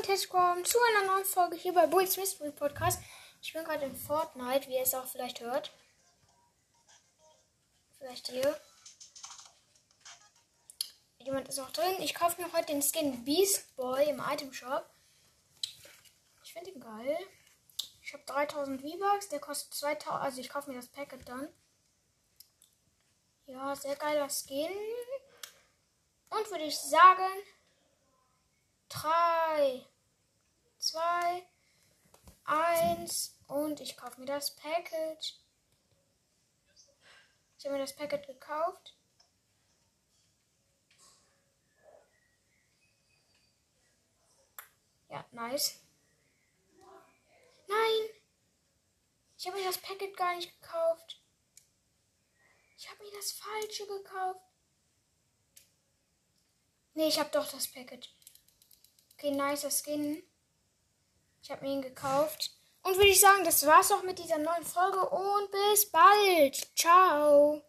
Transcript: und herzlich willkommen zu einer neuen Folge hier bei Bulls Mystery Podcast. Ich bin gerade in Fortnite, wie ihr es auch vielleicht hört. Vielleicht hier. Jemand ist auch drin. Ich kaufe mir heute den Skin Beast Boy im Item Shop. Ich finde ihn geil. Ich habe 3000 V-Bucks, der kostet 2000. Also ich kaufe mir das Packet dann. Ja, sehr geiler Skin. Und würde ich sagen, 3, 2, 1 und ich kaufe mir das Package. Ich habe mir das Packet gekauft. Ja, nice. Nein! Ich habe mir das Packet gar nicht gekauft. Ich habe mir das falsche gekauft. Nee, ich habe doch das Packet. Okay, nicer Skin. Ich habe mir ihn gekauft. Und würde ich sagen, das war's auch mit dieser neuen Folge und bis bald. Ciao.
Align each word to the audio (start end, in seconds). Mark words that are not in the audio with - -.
und 0.00 0.08
herzlich 0.08 0.32
willkommen 0.32 0.64
zu 0.64 0.78
einer 0.80 1.12
neuen 1.12 1.26
Folge 1.26 1.56
hier 1.56 1.74
bei 1.74 1.86
Bulls 1.86 2.16
Mystery 2.16 2.52
Podcast. 2.52 3.02
Ich 3.42 3.52
bin 3.52 3.62
gerade 3.64 3.84
in 3.84 3.94
Fortnite, 3.94 4.66
wie 4.66 4.76
ihr 4.76 4.82
es 4.82 4.94
auch 4.94 5.04
vielleicht 5.04 5.40
hört. 5.40 5.70
Vielleicht 7.98 8.28
hier. 8.28 8.58
Jemand 11.18 11.50
ist 11.50 11.58
auch 11.58 11.70
drin. 11.70 11.96
Ich 11.98 12.14
kaufe 12.14 12.40
mir 12.40 12.50
heute 12.54 12.72
den 12.72 12.80
Skin 12.80 13.26
Beast 13.26 13.76
Boy 13.76 14.08
im 14.08 14.22
Item 14.26 14.54
Shop. 14.54 14.88
Ich 16.44 16.54
finde 16.54 16.70
ihn 16.70 16.80
geil. 16.80 17.18
Ich 18.00 18.14
habe 18.14 18.24
3000 18.24 18.80
V-Bucks, 18.80 19.28
der 19.28 19.40
kostet 19.40 19.74
2000. 19.74 20.22
Also 20.22 20.40
ich 20.40 20.48
kaufe 20.48 20.70
mir 20.70 20.76
das 20.76 20.88
Packet 20.88 21.28
dann. 21.28 21.46
Ja, 23.44 23.76
sehr 23.76 23.96
geiler 23.96 24.30
Skin. 24.30 24.72
Und 26.30 26.50
würde 26.50 26.64
ich 26.64 26.78
sagen, 26.78 27.28
3, 28.88 29.10
2, 29.60 29.89
1 32.50 33.38
und 33.46 33.80
ich 33.80 33.96
kaufe 33.96 34.18
mir 34.18 34.26
das 34.26 34.56
Package. 34.56 35.36
Ich 37.56 37.64
habe 37.64 37.74
mir 37.76 37.80
das 37.80 37.94
Packet 37.94 38.26
gekauft. 38.26 38.96
Ja, 45.08 45.24
nice. 45.30 45.80
Nein! 47.68 48.08
Ich 49.38 49.46
habe 49.46 49.56
mir 49.56 49.64
das 49.64 49.78
Packet 49.78 50.16
gar 50.16 50.34
nicht 50.34 50.60
gekauft. 50.60 51.20
Ich 52.76 52.90
habe 52.90 53.04
mir 53.04 53.12
das 53.12 53.32
falsche 53.32 53.86
gekauft. 53.86 54.40
Nee, 56.94 57.08
ich 57.08 57.20
habe 57.20 57.30
doch 57.30 57.48
das 57.48 57.68
Packet. 57.68 58.12
Okay, 59.14 59.30
nicer 59.30 59.70
Skin. 59.70 60.29
Ich 61.42 61.50
habe 61.50 61.64
mir 61.64 61.72
ihn 61.72 61.82
gekauft. 61.82 62.50
Und 62.82 62.96
würde 62.96 63.08
ich 63.08 63.20
sagen, 63.20 63.44
das 63.44 63.66
war's 63.66 63.92
auch 63.92 64.02
mit 64.02 64.18
dieser 64.18 64.38
neuen 64.38 64.64
Folge 64.64 65.00
und 65.08 65.50
bis 65.50 65.90
bald. 65.90 66.56
Ciao. 66.76 67.62